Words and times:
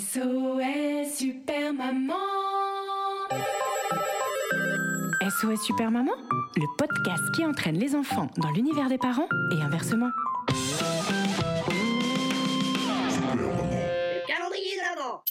SOS 0.00 1.14
Super 1.14 1.74
Maman 1.74 2.14
SOS 5.20 5.62
Super 5.66 5.90
Maman, 5.90 6.14
le 6.56 6.64
podcast 6.78 7.22
qui 7.36 7.44
entraîne 7.44 7.76
les 7.76 7.94
enfants 7.94 8.30
dans 8.38 8.50
l'univers 8.50 8.88
des 8.88 8.96
parents 8.96 9.28
et 9.52 9.60
inversement. 9.60 10.08
Le 13.34 14.26
calendrier 14.26 14.74
de 14.74 14.80
l'avant 14.88 15.22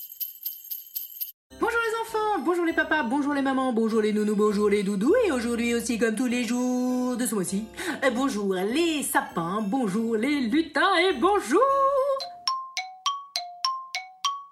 Bonjour 1.60 1.80
les 1.80 1.96
enfants, 2.04 2.44
bonjour 2.46 2.66
les 2.66 2.74
papas, 2.74 3.02
bonjour 3.04 3.34
les 3.34 3.42
mamans, 3.42 3.74
bonjour 3.74 4.02
les 4.02 4.14
nounous, 4.14 4.36
bonjour 4.36 4.70
les 4.70 4.84
doudous 4.84 5.16
et 5.26 5.32
aujourd'hui 5.32 5.74
aussi 5.74 5.98
comme 5.98 6.14
tous 6.14 6.28
les 6.28 6.44
jours 6.44 7.18
de 7.18 7.26
ce 7.26 7.34
mois-ci, 7.34 7.66
euh, 8.04 8.12
bonjour 8.12 8.54
les 8.54 9.02
sapins, 9.02 9.64
bonjour 9.68 10.16
les 10.16 10.42
lutins 10.42 10.96
et 11.10 11.16
bonjour 11.16 11.60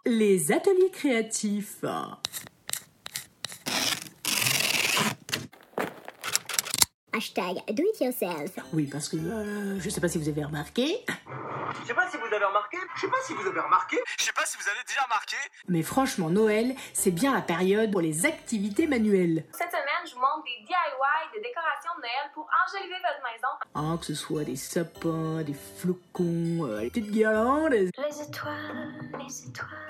les 0.07 0.51
ateliers 0.51 0.91
créatifs. 0.91 1.83
Hashtag 7.13 7.63
do 7.73 7.83
it 7.83 7.99
yourself. 7.99 8.51
Oui, 8.73 8.87
parce 8.91 9.09
que 9.09 9.17
euh, 9.17 9.79
je 9.79 9.89
sais 9.89 9.99
pas 10.01 10.07
si 10.07 10.19
vous 10.19 10.29
avez 10.29 10.43
remarqué, 10.43 11.03
Je 11.81 11.87
sais 11.87 11.93
pas 11.95 12.07
si 12.11 12.17
vous 12.17 12.25
avez 12.25 12.45
remarqué, 12.45 12.77
je 12.95 13.01
sais 13.01 13.07
pas 13.07 13.17
si 13.25 13.33
vous 13.33 13.47
avez 13.47 13.59
remarqué, 13.59 13.97
je 14.19 14.23
sais 14.23 14.33
pas 14.33 14.45
si 14.45 14.57
vous 14.57 14.69
avez 14.69 14.83
déjà 14.87 15.01
remarqué. 15.03 15.35
mais 15.67 15.81
franchement 15.81 16.29
Noël, 16.29 16.75
c'est 16.93 17.09
bien 17.11 17.33
la 17.33 17.41
période 17.41 17.91
pour 17.91 18.01
les 18.01 18.25
activités 18.27 18.85
manuelles. 18.87 19.45
Cette 19.53 19.71
semaine, 19.71 20.05
je 20.05 20.13
vous 20.13 20.19
montre 20.19 20.43
des 20.43 20.63
DIY 20.65 21.37
de 21.37 21.41
décoration 21.41 21.91
de 21.95 22.01
Noël 22.01 22.31
pour 22.35 22.47
enjoliver 22.67 22.95
votre 23.01 23.23
maison. 23.23 23.47
Ah, 23.73 23.97
que 23.97 24.05
ce 24.05 24.13
soit 24.13 24.43
des 24.43 24.55
sapins, 24.55 25.41
des 25.43 25.55
flocons, 25.55 26.67
euh, 26.67 26.81
des 26.81 26.89
petites 26.89 27.09
guirlandes, 27.11 27.71
Les 27.73 28.21
étoiles, 28.21 28.93
les 29.17 29.47
étoiles, 29.47 29.86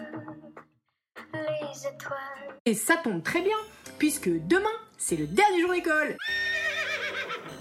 les 1.77 1.87
étoiles. 1.87 2.57
Et 2.65 2.73
ça 2.73 2.95
tombe 2.97 3.23
très 3.23 3.41
bien, 3.41 3.57
puisque 3.97 4.29
demain, 4.29 4.63
c'est 4.97 5.15
le 5.15 5.27
dernier 5.27 5.61
jour 5.61 5.71
d'école. 5.71 6.17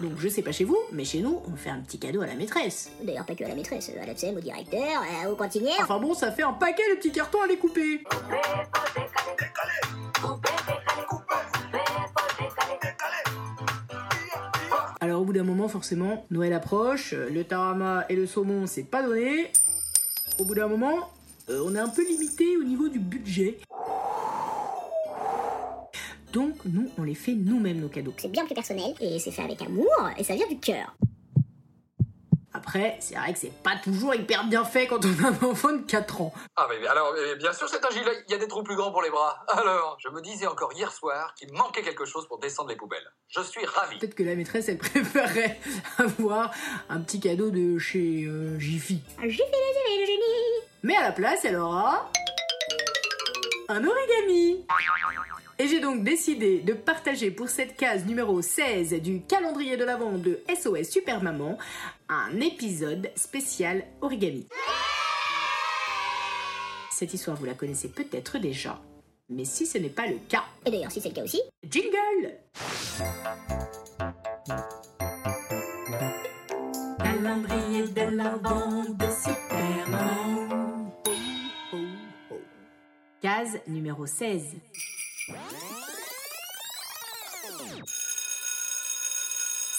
Donc 0.01 0.13
je 0.19 0.29
sais 0.29 0.43
pas 0.43 0.53
chez 0.53 0.65
vous, 0.65 0.79
mais 0.93 1.05
chez 1.05 1.21
nous, 1.21 1.41
on 1.51 1.57
fait 1.57 1.71
un 1.71 1.81
petit 1.81 1.99
cadeau 1.99 2.21
à 2.21 2.27
la 2.27 2.35
maîtresse. 2.35 2.91
D'ailleurs, 3.03 3.25
pas 3.25 3.35
que 3.35 3.45
à 3.45 3.49
la 3.49 3.55
maîtresse, 3.55 3.91
à 4.01 4.05
l'absem, 4.05 4.37
au 4.37 4.41
directeur, 4.41 5.03
euh, 5.25 5.31
au 5.31 5.37
cantinière. 5.37 5.79
Enfin 5.81 5.99
bon, 5.99 6.13
ça 6.13 6.33
fait 6.33 6.43
un 6.43 6.53
paquet 6.53 6.83
de 6.91 6.97
petits 6.97 7.13
cartons 7.13 7.41
à 7.43 7.49
découper. 7.49 8.03
Alors 15.01 15.23
au 15.23 15.25
bout 15.25 15.33
d'un 15.33 15.45
moment, 15.45 15.69
forcément, 15.69 16.27
Noël 16.31 16.53
approche, 16.53 17.15
euh, 17.15 17.31
le 17.31 17.45
tarama 17.45 18.05
et 18.09 18.17
le 18.17 18.27
saumon, 18.27 18.67
c'est 18.67 18.83
pas 18.83 19.03
donné. 19.03 19.51
Au 20.39 20.45
bout 20.45 20.55
d'un 20.55 20.69
moment, 20.69 21.11
euh, 21.49 21.63
on 21.65 21.75
est 21.75 21.79
un 21.79 21.89
peu 21.89 22.05
limité 22.07 22.57
au 22.57 22.65
niveau 22.65 22.89
du 22.89 22.99
budget. 22.99 23.59
Donc 26.37 26.57
nous, 26.67 26.91
on 26.99 27.03
les 27.03 27.15
fait 27.15 27.33
nous-mêmes 27.33 27.81
nos 27.81 27.89
cadeaux. 27.89 28.13
C'est 28.19 28.31
bien 28.31 28.45
plus 28.45 28.55
personnel 28.55 28.93
et 29.01 29.19
c'est 29.19 29.31
fait 29.31 29.41
avec 29.41 29.63
amour 29.63 29.89
et 30.19 30.23
ça 30.23 30.35
vient 30.35 30.47
du 30.47 30.61
cœur. 30.61 30.95
Après, 32.53 32.99
c'est 33.01 33.15
vrai 33.15 33.33
que 33.33 33.39
c'est 33.39 33.63
pas 33.63 33.77
toujours 33.83 34.15
hyper 34.15 34.45
bien 34.47 34.63
fait 34.63 34.87
quand 34.87 35.03
on 35.03 35.25
a 35.25 35.29
un 35.29 35.49
enfant 35.49 35.73
de 35.73 35.81
4 35.87 36.21
ans. 36.21 36.35
Ah 36.57 36.67
mais 36.69 36.87
alors, 36.89 37.15
mais 37.15 37.37
bien 37.37 37.55
sûr 37.55 37.71
c'est 37.71 37.83
un 37.83 37.89
gilet, 37.89 38.23
il 38.29 38.33
y 38.33 38.35
a 38.35 38.39
des 38.39 38.49
trous 38.49 38.63
plus 38.63 38.77
grands 38.77 38.93
pour 38.93 39.01
les 39.01 39.09
bras. 39.09 39.47
Alors, 39.49 39.97
je 39.99 40.11
me 40.11 40.21
disais 40.21 40.47
encore 40.47 40.75
hier 40.75 40.93
soir 40.93 41.33
qu'il 41.37 41.51
manquait 41.55 41.81
quelque 41.81 42.05
chose 42.05 42.29
pour 42.29 42.39
descendre 42.39 42.69
les 42.69 42.77
poubelles. 42.77 43.11
Je 43.29 43.41
suis 43.41 43.65
ravi. 43.65 43.99
Peut-être 43.99 44.15
que 44.15 44.23
la 44.23 44.35
maîtresse, 44.35 44.69
elle 44.69 44.77
préférerait 44.93 45.59
avoir 45.97 46.51
un 46.91 47.01
petit 47.01 47.19
cadeau 47.19 47.51
de 47.51 47.79
chez 47.79 48.25
euh, 48.27 48.59
Jiffy. 48.59 49.01
Les 49.23 49.29
le 49.29 49.31
génie 49.31 49.47
Mais 50.83 50.97
à 50.97 51.01
la 51.01 51.13
place, 51.13 51.47
elle 51.47 51.57
aura 51.57 52.11
un 53.71 53.83
origami. 53.83 54.67
Et 55.59 55.69
j'ai 55.69 55.81
donc 55.81 56.05
décidé 56.05 56.59
de 56.61 56.75
partager 56.75 57.31
pour 57.31 57.49
cette 57.49 57.77
case 57.77 58.05
numéro 58.05 58.43
16 58.43 59.01
du 59.01 59.23
calendrier 59.23 59.79
de 59.79 59.85
l'Avent 59.85 60.19
de 60.19 60.41
SOS 60.55 60.91
Super 60.91 61.23
Maman 61.23 61.57
un 62.11 62.39
épisode 62.41 63.11
spécial 63.17 63.85
origami. 64.03 64.47
Cette 66.91 67.15
histoire, 67.15 67.39
vous 67.39 67.47
la 67.47 67.55
connaissez 67.55 67.89
peut-être 67.89 68.39
déjà, 68.39 68.79
mais 69.31 69.47
si 69.47 69.65
ce 69.65 69.79
n'est 69.79 69.89
pas 69.89 70.07
le 70.07 70.19
cas, 70.29 70.45
Et 70.67 70.71
d'ailleurs, 70.71 70.93
si 70.93 71.01
c'est 71.01 71.09
le 71.09 71.15
cas 71.15 71.25
aussi, 71.25 71.41
jingle 71.67 72.35
Calendrier 76.99 77.89
de 77.89 78.15
l'Avent 78.15 78.85
de 78.91 79.07
Super 79.07 79.89
Maman. 79.89 80.93
Oh, 81.07 81.11
oh, 81.73 81.77
oh. 82.31 82.35
Case 83.23 83.59
numéro 83.67 84.05
16. 84.05 84.57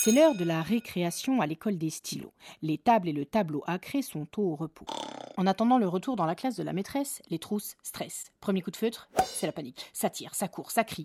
C'est 0.07 0.13
l'heure 0.13 0.35
de 0.35 0.45
la 0.45 0.61
récréation 0.61 1.41
à 1.41 1.45
l'école 1.45 1.77
des 1.77 1.89
stylos. 1.89 2.31
Les 2.61 2.77
tables 2.77 3.09
et 3.09 3.11
le 3.11 3.25
tableau 3.25 3.61
acré 3.67 4.01
sont 4.01 4.25
au 4.37 4.55
repos. 4.55 4.85
En 5.35 5.45
attendant 5.45 5.77
le 5.77 5.87
retour 5.89 6.15
dans 6.15 6.25
la 6.25 6.33
classe 6.33 6.55
de 6.55 6.63
la 6.63 6.71
maîtresse, 6.71 7.21
les 7.29 7.39
trousses 7.39 7.75
stressent. 7.83 8.31
Premier 8.39 8.61
coup 8.61 8.71
de 8.71 8.77
feutre, 8.77 9.09
c'est 9.25 9.47
la 9.47 9.51
panique. 9.51 9.85
Ça 9.91 10.09
tire, 10.09 10.33
ça 10.33 10.47
court, 10.47 10.71
ça 10.71 10.85
crie. 10.85 11.03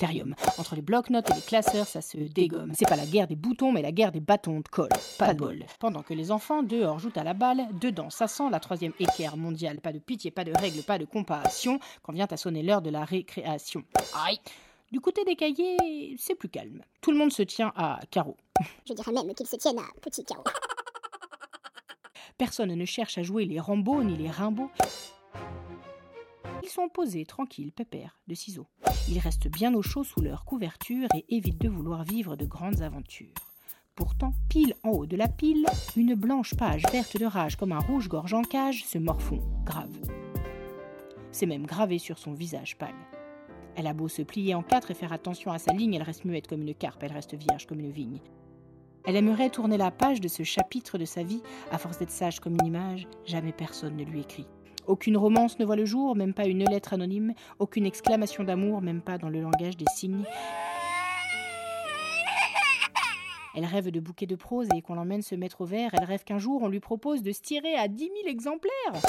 Entre 0.56 0.76
les 0.76 0.82
blocs-notes 0.82 1.28
et 1.32 1.34
les 1.34 1.40
classeurs, 1.40 1.88
ça 1.88 2.00
se 2.00 2.16
dégomme. 2.16 2.74
C'est 2.76 2.88
pas 2.88 2.94
la 2.94 3.04
guerre 3.04 3.26
des 3.26 3.34
boutons, 3.34 3.72
mais 3.72 3.82
la 3.82 3.90
guerre 3.90 4.12
des 4.12 4.20
bâtons 4.20 4.60
de 4.60 4.68
colle. 4.68 4.88
Pas 5.18 5.34
de 5.34 5.38
bol. 5.40 5.64
Pendant 5.80 6.04
que 6.04 6.14
les 6.14 6.30
enfants 6.30 6.62
dehors 6.62 7.00
jouent 7.00 7.10
à 7.16 7.24
la 7.24 7.34
balle, 7.34 7.66
dedans, 7.80 8.08
ça 8.08 8.28
sent 8.28 8.50
la 8.52 8.60
troisième 8.60 8.92
équerre 9.00 9.36
mondiale. 9.36 9.80
Pas 9.80 9.92
de 9.92 9.98
pitié, 9.98 10.30
pas 10.30 10.44
de 10.44 10.52
règles, 10.56 10.84
pas 10.84 10.98
de 10.98 11.06
compassion, 11.06 11.80
quand 12.04 12.12
vient 12.12 12.28
à 12.30 12.36
sonner 12.36 12.62
l'heure 12.62 12.82
de 12.82 12.90
la 12.90 13.04
récréation. 13.04 13.82
Aïe 14.24 14.38
du 14.92 15.00
côté 15.00 15.24
des 15.24 15.36
cahiers, 15.36 16.14
c'est 16.18 16.34
plus 16.34 16.50
calme. 16.50 16.82
Tout 17.00 17.12
le 17.12 17.16
monde 17.16 17.32
se 17.32 17.42
tient 17.42 17.72
à 17.76 17.98
carreau. 18.10 18.36
Je 18.86 18.92
dirais 18.92 19.12
même 19.12 19.34
qu'ils 19.34 19.46
se 19.46 19.56
tiennent 19.56 19.78
à 19.78 20.00
petit 20.00 20.24
carreau. 20.24 20.44
Personne 22.38 22.74
ne 22.74 22.84
cherche 22.84 23.18
à 23.18 23.22
jouer 23.22 23.44
les 23.44 23.60
Rambo 23.60 24.02
ni 24.02 24.16
les 24.16 24.30
Rimbaud. 24.30 24.70
Ils 26.62 26.68
sont 26.68 26.88
posés, 26.88 27.24
tranquilles, 27.24 27.72
pépères, 27.72 28.18
de 28.26 28.34
ciseaux. 28.34 28.68
Ils 29.08 29.18
restent 29.18 29.48
bien 29.48 29.74
au 29.74 29.82
chaud 29.82 30.04
sous 30.04 30.20
leur 30.20 30.44
couverture 30.44 31.08
et 31.14 31.24
évitent 31.36 31.60
de 31.60 31.68
vouloir 31.68 32.04
vivre 32.04 32.36
de 32.36 32.46
grandes 32.46 32.82
aventures. 32.82 33.34
Pourtant, 33.94 34.32
pile 34.48 34.74
en 34.84 34.90
haut 34.90 35.06
de 35.06 35.16
la 35.16 35.28
pile, 35.28 35.66
une 35.96 36.14
blanche 36.14 36.54
page 36.54 36.84
verte 36.90 37.16
de 37.18 37.26
rage 37.26 37.56
comme 37.56 37.72
un 37.72 37.78
rouge-gorge 37.78 38.32
en 38.32 38.42
cage 38.42 38.84
se 38.84 38.98
morfond, 38.98 39.42
grave. 39.64 39.96
C'est 41.30 41.46
même 41.46 41.66
gravé 41.66 41.98
sur 41.98 42.18
son 42.18 42.32
visage 42.32 42.78
pâle. 42.78 42.94
Elle 43.76 43.86
a 43.86 43.94
beau 43.94 44.08
se 44.08 44.22
plier 44.22 44.54
en 44.54 44.62
quatre 44.62 44.90
et 44.90 44.94
faire 44.94 45.12
attention 45.12 45.50
à 45.50 45.58
sa 45.58 45.72
ligne, 45.72 45.94
elle 45.94 46.02
reste 46.02 46.24
muette 46.24 46.46
comme 46.46 46.62
une 46.62 46.74
carpe, 46.74 47.02
elle 47.02 47.12
reste 47.12 47.34
vierge 47.34 47.66
comme 47.66 47.80
une 47.80 47.90
vigne. 47.90 48.20
Elle 49.04 49.16
aimerait 49.16 49.50
tourner 49.50 49.76
la 49.76 49.90
page 49.90 50.20
de 50.20 50.28
ce 50.28 50.44
chapitre 50.44 50.96
de 50.96 51.04
sa 51.04 51.22
vie, 51.22 51.42
à 51.70 51.78
force 51.78 51.98
d'être 51.98 52.10
sage 52.10 52.38
comme 52.38 52.54
une 52.54 52.66
image, 52.66 53.08
jamais 53.24 53.52
personne 53.52 53.96
ne 53.96 54.04
lui 54.04 54.20
écrit. 54.20 54.46
Aucune 54.86 55.16
romance 55.16 55.58
ne 55.58 55.64
voit 55.64 55.76
le 55.76 55.84
jour, 55.84 56.14
même 56.14 56.34
pas 56.34 56.46
une 56.46 56.64
lettre 56.64 56.92
anonyme, 56.92 57.34
aucune 57.58 57.86
exclamation 57.86 58.44
d'amour, 58.44 58.80
même 58.80 59.00
pas 59.00 59.18
dans 59.18 59.28
le 59.28 59.40
langage 59.40 59.76
des 59.76 59.86
signes. 59.94 60.24
Elle 63.54 63.64
rêve 63.64 63.90
de 63.90 64.00
bouquets 64.00 64.26
de 64.26 64.36
prose 64.36 64.68
et 64.74 64.82
qu'on 64.82 64.94
l'emmène 64.94 65.22
se 65.22 65.34
mettre 65.34 65.60
au 65.60 65.66
vert. 65.66 65.90
Elle 65.92 66.04
rêve 66.04 66.24
qu'un 66.24 66.38
jour 66.38 66.62
on 66.62 66.68
lui 66.68 66.80
propose 66.80 67.22
de 67.22 67.32
se 67.32 67.42
tirer 67.42 67.74
à 67.74 67.86
10 67.86 67.98
000 67.98 68.12
exemplaires. 68.26 69.02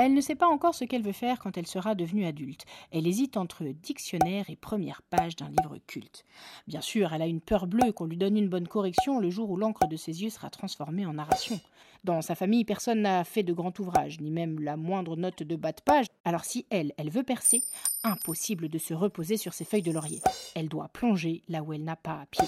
Elle 0.00 0.14
ne 0.14 0.20
sait 0.20 0.36
pas 0.36 0.46
encore 0.46 0.76
ce 0.76 0.84
qu'elle 0.84 1.02
veut 1.02 1.10
faire 1.10 1.40
quand 1.40 1.58
elle 1.58 1.66
sera 1.66 1.96
devenue 1.96 2.24
adulte. 2.24 2.66
Elle 2.92 3.08
hésite 3.08 3.36
entre 3.36 3.64
dictionnaire 3.64 4.48
et 4.48 4.54
première 4.54 5.02
page 5.02 5.34
d'un 5.34 5.48
livre 5.48 5.76
culte. 5.88 6.24
Bien 6.68 6.80
sûr, 6.80 7.12
elle 7.12 7.20
a 7.20 7.26
une 7.26 7.40
peur 7.40 7.66
bleue 7.66 7.90
qu'on 7.90 8.04
lui 8.04 8.16
donne 8.16 8.36
une 8.36 8.48
bonne 8.48 8.68
correction 8.68 9.18
le 9.18 9.28
jour 9.28 9.50
où 9.50 9.56
l'encre 9.56 9.88
de 9.88 9.96
ses 9.96 10.22
yeux 10.22 10.30
sera 10.30 10.50
transformée 10.50 11.04
en 11.04 11.14
narration. 11.14 11.58
Dans 12.04 12.22
sa 12.22 12.36
famille, 12.36 12.64
personne 12.64 13.02
n'a 13.02 13.24
fait 13.24 13.42
de 13.42 13.52
grand 13.52 13.76
ouvrage, 13.80 14.20
ni 14.20 14.30
même 14.30 14.60
la 14.60 14.76
moindre 14.76 15.16
note 15.16 15.42
de 15.42 15.56
bas 15.56 15.72
de 15.72 15.82
page. 15.84 16.06
Alors 16.24 16.44
si 16.44 16.64
elle, 16.70 16.92
elle 16.96 17.10
veut 17.10 17.24
percer, 17.24 17.64
impossible 18.04 18.68
de 18.68 18.78
se 18.78 18.94
reposer 18.94 19.36
sur 19.36 19.52
ses 19.52 19.64
feuilles 19.64 19.82
de 19.82 19.90
laurier. 19.90 20.20
Elle 20.54 20.68
doit 20.68 20.86
plonger 20.86 21.42
là 21.48 21.60
où 21.64 21.72
elle 21.72 21.82
n'a 21.82 21.96
pas 21.96 22.24
pied. 22.30 22.46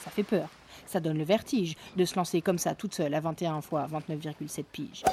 Ça 0.00 0.10
fait 0.10 0.24
peur. 0.24 0.48
Ça 0.86 0.98
donne 0.98 1.18
le 1.18 1.24
vertige 1.24 1.76
de 1.96 2.04
se 2.04 2.16
lancer 2.16 2.40
comme 2.40 2.58
ça 2.58 2.74
toute 2.74 2.94
seule 2.94 3.14
à 3.14 3.20
21 3.20 3.60
fois 3.60 3.86
29,7 3.86 4.64
piges. 4.64 5.04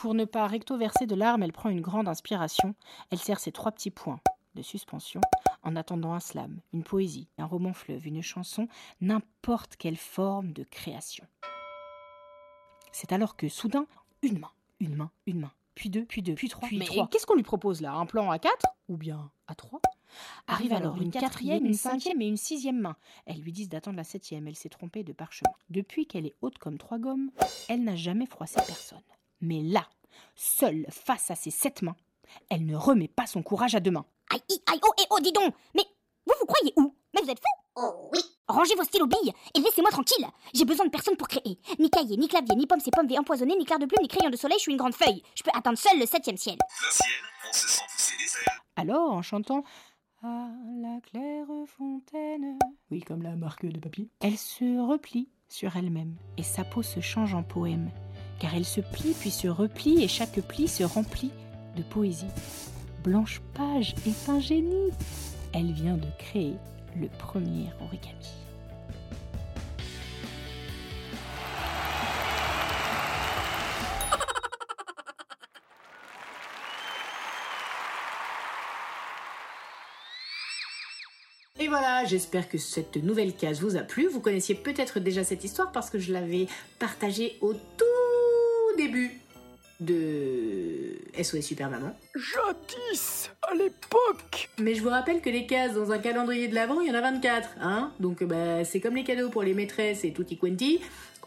Pour 0.00 0.14
ne 0.14 0.24
pas 0.24 0.46
recto-verser 0.46 1.04
de 1.04 1.14
larmes, 1.14 1.42
elle 1.42 1.52
prend 1.52 1.68
une 1.68 1.82
grande 1.82 2.08
inspiration. 2.08 2.74
Elle 3.10 3.18
serre 3.18 3.38
ses 3.38 3.52
trois 3.52 3.70
petits 3.70 3.90
points 3.90 4.18
de 4.54 4.62
suspension 4.62 5.20
en 5.62 5.76
attendant 5.76 6.14
un 6.14 6.20
slam, 6.20 6.58
une 6.72 6.84
poésie, 6.84 7.28
un 7.36 7.44
roman 7.44 7.74
fleuve, 7.74 8.06
une 8.06 8.22
chanson, 8.22 8.66
n'importe 9.02 9.76
quelle 9.76 9.98
forme 9.98 10.54
de 10.54 10.64
création. 10.64 11.26
C'est 12.92 13.12
alors 13.12 13.36
que 13.36 13.50
soudain, 13.50 13.84
une 14.22 14.38
main, 14.38 14.50
une 14.80 14.96
main, 14.96 15.10
une 15.26 15.40
main, 15.40 15.52
puis 15.74 15.90
deux, 15.90 16.06
puis 16.06 16.22
deux, 16.22 16.34
puis 16.34 16.48
trois, 16.48 16.66
puis 16.66 16.78
Mais 16.78 16.86
trois. 16.86 17.06
Qu'est-ce 17.08 17.26
qu'on 17.26 17.36
lui 17.36 17.42
propose 17.42 17.82
là? 17.82 17.92
Un 17.92 18.06
plan 18.06 18.30
à 18.30 18.38
quatre? 18.38 18.68
Ou 18.88 18.96
bien 18.96 19.30
à 19.48 19.54
trois? 19.54 19.82
Arrive 20.46 20.72
alors 20.72 20.98
une 20.98 21.10
quatrième, 21.10 21.66
une 21.66 21.74
cinquième 21.74 22.22
et 22.22 22.26
une 22.26 22.38
sixième 22.38 22.80
main. 22.80 22.96
Elles 23.26 23.42
lui 23.42 23.52
disent 23.52 23.68
d'attendre 23.68 23.98
la 23.98 24.04
septième. 24.04 24.48
Elle 24.48 24.56
s'est 24.56 24.70
trompée 24.70 25.04
de 25.04 25.12
parchemin. 25.12 25.52
Depuis 25.68 26.06
qu'elle 26.06 26.24
est 26.24 26.36
haute 26.40 26.56
comme 26.56 26.78
trois 26.78 26.98
gommes, 26.98 27.30
elle 27.68 27.84
n'a 27.84 27.96
jamais 27.96 28.24
froissé 28.24 28.56
personne. 28.66 29.02
Mais 29.40 29.62
là, 29.62 29.86
seule 30.34 30.86
face 30.90 31.30
à 31.30 31.34
ses 31.34 31.50
sept 31.50 31.82
mains, 31.82 31.96
elle 32.48 32.66
ne 32.66 32.76
remet 32.76 33.08
pas 33.08 33.26
son 33.26 33.42
courage 33.42 33.74
à 33.74 33.80
deux 33.80 33.90
mains. 33.90 34.06
Aïe, 34.30 34.40
aïe, 34.50 34.60
aïe, 34.66 34.80
oh, 34.82 34.92
et 35.00 35.06
oh, 35.10 35.18
dis 35.20 35.32
donc 35.32 35.54
Mais 35.74 35.84
vous, 36.26 36.34
vous 36.40 36.46
croyez 36.46 36.72
où? 36.76 36.94
Mais 37.14 37.22
vous 37.22 37.30
êtes 37.30 37.38
fous 37.38 37.64
Oh 37.76 38.08
oui 38.12 38.20
Rangez 38.46 38.74
vos 38.74 38.84
stylos 38.84 39.06
billes 39.06 39.32
et 39.54 39.60
laissez-moi 39.60 39.90
tranquille 39.90 40.26
J'ai 40.54 40.64
besoin 40.64 40.84
de 40.84 40.90
personne 40.90 41.16
pour 41.16 41.28
créer. 41.28 41.58
Ni 41.78 41.88
cahier, 41.88 42.16
ni 42.16 42.26
clavier, 42.26 42.56
ni 42.56 42.66
pomme, 42.66 42.80
c'est 42.80 42.90
pomme, 42.92 43.06
V 43.06 43.16
empoisonné, 43.18 43.56
ni 43.56 43.64
clair 43.64 43.78
de 43.78 43.86
plume, 43.86 44.02
ni 44.02 44.08
crayon 44.08 44.30
de 44.30 44.36
soleil, 44.36 44.58
je 44.58 44.62
suis 44.62 44.72
une 44.72 44.78
grande 44.78 44.94
feuille. 44.94 45.22
Je 45.36 45.42
peux 45.44 45.50
atteindre 45.54 45.78
seul 45.78 45.98
le 45.98 46.06
septième 46.06 46.36
ciel. 46.36 46.56
Plein 46.56 46.90
ciel, 46.90 47.08
on 47.48 47.52
se 47.52 47.68
sent 47.68 47.82
pousser 47.92 48.16
des 48.16 48.24
ailes. 48.24 48.58
Alors, 48.76 49.12
en 49.12 49.22
chantant 49.22 49.62
À 50.24 50.48
la 50.82 51.00
claire 51.00 51.46
fontaine, 51.78 52.58
oui, 52.90 53.00
comme 53.02 53.22
la 53.22 53.36
marque 53.36 53.66
de 53.66 53.78
papier, 53.78 54.08
elle 54.20 54.36
se 54.36 54.80
replie 54.84 55.28
sur 55.48 55.76
elle-même 55.76 56.16
et 56.36 56.42
sa 56.42 56.64
peau 56.64 56.82
se 56.82 57.00
change 57.00 57.34
en 57.34 57.42
poème, 57.44 57.90
car 58.40 58.54
elle 58.54 58.64
se 58.64 58.80
plie 58.80 59.14
puis 59.18 59.30
se 59.30 59.46
replie 59.46 60.02
et 60.02 60.08
chaque 60.08 60.40
pli 60.40 60.66
se 60.66 60.82
remplit 60.82 61.30
de 61.76 61.82
poésie. 61.82 62.26
Blanche 63.04 63.40
Page 63.54 63.94
est 64.06 64.28
un 64.28 64.40
génie. 64.40 64.90
Elle 65.52 65.72
vient 65.72 65.96
de 65.96 66.08
créer 66.18 66.54
le 67.00 67.08
premier 67.18 67.66
origami. 67.80 68.40
Et 81.58 81.68
voilà, 81.68 82.06
j'espère 82.06 82.48
que 82.48 82.56
cette 82.56 82.96
nouvelle 82.96 83.34
case 83.34 83.60
vous 83.60 83.76
a 83.76 83.80
plu. 83.80 84.08
Vous 84.08 84.20
connaissiez 84.20 84.54
peut-être 84.54 84.98
déjà 84.98 85.24
cette 85.24 85.44
histoire 85.44 85.70
parce 85.72 85.90
que 85.90 85.98
je 85.98 86.10
l'avais 86.10 86.46
partagée 86.78 87.36
au 87.42 87.52
tout 88.70 88.76
début 88.76 89.12
de 89.80 90.98
SOS 91.22 91.40
Super 91.40 91.70
Maman. 91.70 91.96
Jadis, 92.14 93.30
à 93.42 93.54
l'époque 93.54 94.50
Mais 94.58 94.74
je 94.74 94.82
vous 94.82 94.90
rappelle 94.90 95.20
que 95.20 95.30
les 95.30 95.46
cases 95.46 95.74
dans 95.74 95.90
un 95.90 95.98
calendrier 95.98 96.48
de 96.48 96.54
l'avant, 96.54 96.80
il 96.80 96.88
y 96.88 96.90
en 96.90 96.94
a 96.94 97.00
24, 97.00 97.48
hein 97.62 97.92
Donc 97.98 98.22
bah, 98.24 98.64
c'est 98.64 98.80
comme 98.80 98.96
les 98.96 99.04
cadeaux 99.04 99.30
pour 99.30 99.42
les 99.42 99.54
maîtresses 99.54 100.04
et 100.04 100.12
tutti 100.12 100.36
quanti. 100.36 100.80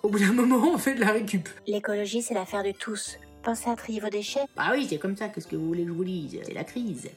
Au 0.04 0.10
bout 0.10 0.20
d'un 0.20 0.34
moment, 0.34 0.62
on 0.74 0.78
fait 0.78 0.94
de 0.94 1.02
la 1.02 1.12
récup. 1.12 1.50
L'écologie, 1.66 2.22
c'est 2.22 2.34
l'affaire 2.34 2.64
de 2.64 2.72
tous. 2.72 3.18
Pensez 3.42 3.70
à 3.70 3.76
trier 3.76 4.00
vos 4.00 4.10
déchets. 4.10 4.46
Bah 4.56 4.70
oui, 4.72 4.86
c'est 4.90 5.00
comme 5.00 5.18
ça, 5.18 5.30
qu'est-ce 5.30 5.48
que 5.48 5.56
vous 5.56 5.68
voulez 5.68 5.84
que 5.84 5.90
je 5.90 5.94
vous 5.94 6.06
dise 6.06 6.40
C'est 6.44 6.54
la 6.54 6.64
crise. 6.64 7.10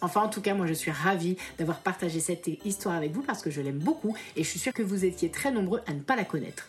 Enfin, 0.00 0.22
en 0.22 0.28
tout 0.28 0.40
cas, 0.40 0.54
moi, 0.54 0.66
je 0.66 0.74
suis 0.74 0.90
ravie 0.90 1.36
d'avoir 1.58 1.80
partagé 1.80 2.20
cette 2.20 2.48
histoire 2.64 2.94
avec 2.94 3.12
vous 3.12 3.22
parce 3.22 3.42
que 3.42 3.50
je 3.50 3.60
l'aime 3.60 3.78
beaucoup 3.78 4.14
et 4.36 4.44
je 4.44 4.48
suis 4.48 4.58
sûre 4.58 4.72
que 4.72 4.82
vous 4.82 5.04
étiez 5.04 5.30
très 5.30 5.50
nombreux 5.50 5.80
à 5.86 5.92
ne 5.92 6.00
pas 6.00 6.16
la 6.16 6.24
connaître. 6.24 6.68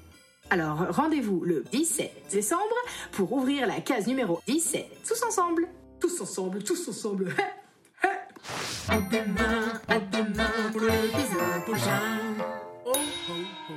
Alors 0.51 0.93
rendez-vous 0.93 1.45
le 1.45 1.63
17 1.71 2.25
décembre 2.29 2.75
pour 3.13 3.31
ouvrir 3.31 3.65
la 3.67 3.79
case 3.79 4.05
numéro 4.05 4.41
17. 4.47 4.85
Tous 5.07 5.23
ensemble 5.23 5.69
Tous 5.97 6.19
ensemble, 6.19 6.61
tous 6.61 6.89
ensemble 6.89 7.33
À 8.89 8.97
demain, 8.97 9.79
à 9.87 9.97
demain 9.97 10.51
Oh, 12.85 12.91
oh, 12.91 13.33
oh. 13.69 13.73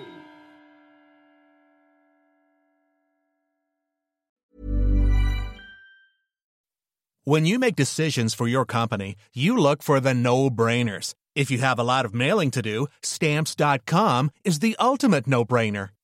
When 7.23 7.47
you 7.47 7.61
make 7.61 7.77
decisions 7.77 8.35
for 8.35 8.49
your 8.49 8.65
company, 8.65 9.15
you 9.33 9.57
look 9.57 9.83
for 9.83 10.01
the 10.01 10.13
no-brainers. 10.13 11.15
If 11.37 11.53
you 11.53 11.59
have 11.59 11.79
a 11.79 11.85
lot 11.85 12.05
of 12.05 12.15
mailing 12.15 12.51
to 12.51 12.63
do, 12.63 12.89
stamps.com 13.03 14.33
is 14.45 14.59
the 14.59 14.77
ultimate 14.81 15.29
no-brainer. 15.29 15.91